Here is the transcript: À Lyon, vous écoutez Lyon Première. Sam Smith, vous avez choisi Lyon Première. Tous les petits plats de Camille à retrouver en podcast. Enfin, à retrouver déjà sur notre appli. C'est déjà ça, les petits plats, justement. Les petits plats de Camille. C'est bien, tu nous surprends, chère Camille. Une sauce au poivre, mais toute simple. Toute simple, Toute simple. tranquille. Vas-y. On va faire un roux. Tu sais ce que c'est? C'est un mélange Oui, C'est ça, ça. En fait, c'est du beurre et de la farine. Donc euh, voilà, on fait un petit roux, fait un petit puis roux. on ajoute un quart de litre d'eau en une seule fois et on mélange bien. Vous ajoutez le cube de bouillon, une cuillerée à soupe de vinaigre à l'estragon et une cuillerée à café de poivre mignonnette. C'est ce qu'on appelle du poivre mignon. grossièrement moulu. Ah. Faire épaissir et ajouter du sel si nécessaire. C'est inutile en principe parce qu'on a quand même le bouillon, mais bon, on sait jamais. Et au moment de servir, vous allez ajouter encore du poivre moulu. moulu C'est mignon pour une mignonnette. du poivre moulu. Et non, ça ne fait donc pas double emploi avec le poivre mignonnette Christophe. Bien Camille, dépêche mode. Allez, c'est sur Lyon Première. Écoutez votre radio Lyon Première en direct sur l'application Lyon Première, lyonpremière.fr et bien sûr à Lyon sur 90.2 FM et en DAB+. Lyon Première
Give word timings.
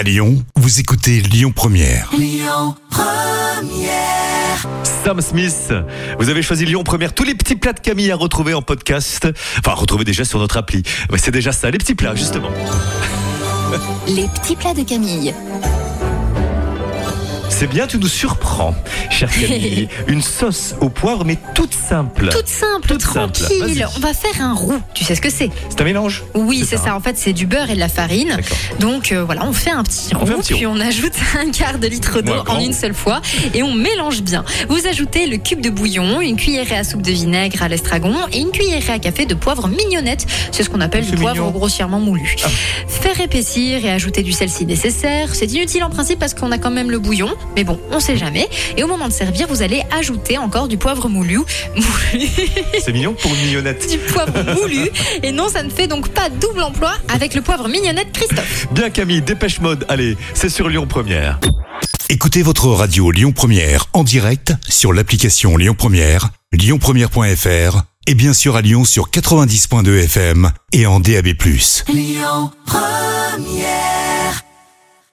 À 0.00 0.02
Lyon, 0.02 0.42
vous 0.56 0.80
écoutez 0.80 1.20
Lyon 1.20 1.52
Première. 1.54 2.10
Sam 5.04 5.20
Smith, 5.20 5.74
vous 6.18 6.30
avez 6.30 6.40
choisi 6.40 6.64
Lyon 6.64 6.82
Première. 6.84 7.12
Tous 7.12 7.24
les 7.24 7.34
petits 7.34 7.54
plats 7.54 7.74
de 7.74 7.80
Camille 7.80 8.10
à 8.10 8.16
retrouver 8.16 8.54
en 8.54 8.62
podcast. 8.62 9.28
Enfin, 9.58 9.72
à 9.72 9.74
retrouver 9.74 10.04
déjà 10.04 10.24
sur 10.24 10.38
notre 10.38 10.56
appli. 10.56 10.84
C'est 11.18 11.30
déjà 11.30 11.52
ça, 11.52 11.70
les 11.70 11.76
petits 11.76 11.94
plats, 11.94 12.14
justement. 12.14 12.48
Les 14.06 14.26
petits 14.28 14.56
plats 14.56 14.72
de 14.72 14.84
Camille. 14.84 15.34
C'est 17.50 17.66
bien, 17.66 17.86
tu 17.86 17.98
nous 17.98 18.08
surprends, 18.08 18.74
chère 19.20 19.30
Camille. 19.40 19.88
Une 20.06 20.22
sauce 20.22 20.74
au 20.80 20.88
poivre, 20.88 21.24
mais 21.24 21.36
toute 21.54 21.74
simple. 21.74 22.28
Toute 22.30 22.48
simple, 22.48 22.88
Toute 22.88 23.02
simple. 23.02 23.32
tranquille. 23.32 23.60
Vas-y. 23.60 23.84
On 23.96 24.00
va 24.00 24.14
faire 24.14 24.40
un 24.42 24.54
roux. 24.54 24.80
Tu 24.94 25.04
sais 25.04 25.14
ce 25.14 25.20
que 25.20 25.30
c'est? 25.30 25.50
C'est 25.68 25.80
un 25.80 25.84
mélange 25.84 26.24
Oui, 26.34 26.64
C'est 26.68 26.76
ça, 26.76 26.84
ça. 26.84 26.96
En 26.96 27.00
fait, 27.00 27.18
c'est 27.18 27.32
du 27.32 27.46
beurre 27.46 27.70
et 27.70 27.74
de 27.74 27.80
la 27.80 27.88
farine. 27.88 28.38
Donc 28.78 29.12
euh, 29.12 29.22
voilà, 29.24 29.44
on 29.44 29.52
fait 29.52 29.70
un 29.70 29.82
petit 29.82 30.14
roux, 30.14 30.26
fait 30.26 30.32
un 30.32 30.38
petit 30.38 30.54
puis 30.54 30.66
roux. 30.66 30.72
on 30.76 30.80
ajoute 30.80 31.12
un 31.38 31.50
quart 31.50 31.78
de 31.78 31.86
litre 31.86 32.20
d'eau 32.22 32.32
en 32.48 32.60
une 32.60 32.72
seule 32.72 32.94
fois 32.94 33.20
et 33.54 33.62
on 33.62 33.72
mélange 33.74 34.22
bien. 34.22 34.44
Vous 34.68 34.86
ajoutez 34.86 35.26
le 35.26 35.36
cube 35.36 35.60
de 35.60 35.70
bouillon, 35.70 36.20
une 36.20 36.36
cuillerée 36.36 36.76
à 36.76 36.84
soupe 36.84 37.02
de 37.02 37.12
vinaigre 37.12 37.62
à 37.62 37.68
l'estragon 37.68 38.14
et 38.32 38.38
une 38.38 38.50
cuillerée 38.50 38.92
à 38.92 38.98
café 38.98 39.26
de 39.26 39.34
poivre 39.34 39.68
mignonnette. 39.68 40.26
C'est 40.52 40.62
ce 40.62 40.70
qu'on 40.70 40.80
appelle 40.80 41.04
du 41.04 41.16
poivre 41.16 41.36
mignon. 41.44 41.50
grossièrement 41.50 42.00
moulu. 42.00 42.36
Ah. 42.44 42.48
Faire 42.88 43.20
épaissir 43.20 43.84
et 43.84 43.90
ajouter 43.90 44.22
du 44.22 44.32
sel 44.32 44.48
si 44.48 44.64
nécessaire. 44.64 45.34
C'est 45.34 45.50
inutile 45.52 45.84
en 45.84 45.90
principe 45.90 46.18
parce 46.18 46.34
qu'on 46.34 46.52
a 46.52 46.58
quand 46.58 46.70
même 46.70 46.90
le 46.90 46.98
bouillon, 46.98 47.30
mais 47.56 47.64
bon, 47.64 47.78
on 47.90 48.00
sait 48.00 48.16
jamais. 48.16 48.48
Et 48.76 48.82
au 48.82 48.86
moment 48.86 49.09
de 49.10 49.14
servir, 49.14 49.46
vous 49.48 49.62
allez 49.62 49.82
ajouter 49.90 50.38
encore 50.38 50.68
du 50.68 50.78
poivre 50.78 51.08
moulu. 51.08 51.40
moulu 51.76 52.28
C'est 52.80 52.92
mignon 52.92 53.14
pour 53.14 53.34
une 53.34 53.40
mignonnette. 53.42 53.90
du 53.90 53.98
poivre 53.98 54.54
moulu. 54.54 54.88
Et 55.22 55.32
non, 55.32 55.48
ça 55.48 55.62
ne 55.62 55.70
fait 55.70 55.86
donc 55.86 56.08
pas 56.08 56.28
double 56.30 56.62
emploi 56.62 56.92
avec 57.12 57.34
le 57.34 57.42
poivre 57.42 57.68
mignonnette 57.68 58.12
Christophe. 58.12 58.66
Bien 58.72 58.90
Camille, 58.90 59.22
dépêche 59.22 59.60
mode. 59.60 59.84
Allez, 59.88 60.16
c'est 60.34 60.48
sur 60.48 60.68
Lyon 60.68 60.86
Première. 60.86 61.38
Écoutez 62.08 62.42
votre 62.42 62.66
radio 62.68 63.10
Lyon 63.10 63.32
Première 63.32 63.86
en 63.92 64.02
direct 64.04 64.52
sur 64.68 64.92
l'application 64.92 65.56
Lyon 65.56 65.74
Première, 65.76 66.30
lyonpremière.fr 66.52 67.82
et 68.06 68.14
bien 68.14 68.32
sûr 68.32 68.56
à 68.56 68.62
Lyon 68.62 68.84
sur 68.84 69.10
90.2 69.10 70.04
FM 70.04 70.50
et 70.72 70.86
en 70.86 71.00
DAB+. 71.00 71.28
Lyon 71.88 72.50
Première 72.66 73.09